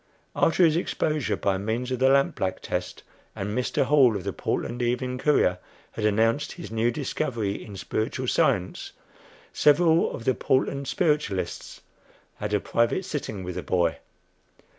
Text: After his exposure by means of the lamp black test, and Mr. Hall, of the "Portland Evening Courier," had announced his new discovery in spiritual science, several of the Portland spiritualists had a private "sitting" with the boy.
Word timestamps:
After 0.35 0.65
his 0.65 0.75
exposure 0.75 1.37
by 1.37 1.59
means 1.59 1.91
of 1.91 1.99
the 1.99 2.09
lamp 2.09 2.33
black 2.33 2.59
test, 2.59 3.03
and 3.35 3.55
Mr. 3.55 3.83
Hall, 3.85 4.15
of 4.15 4.23
the 4.23 4.33
"Portland 4.33 4.81
Evening 4.81 5.19
Courier," 5.19 5.59
had 5.91 6.05
announced 6.05 6.53
his 6.53 6.71
new 6.71 6.89
discovery 6.89 7.63
in 7.63 7.75
spiritual 7.75 8.27
science, 8.27 8.93
several 9.53 10.11
of 10.11 10.25
the 10.25 10.33
Portland 10.33 10.87
spiritualists 10.87 11.81
had 12.37 12.51
a 12.51 12.59
private 12.59 13.05
"sitting" 13.05 13.43
with 13.43 13.53
the 13.53 13.61
boy. 13.61 13.97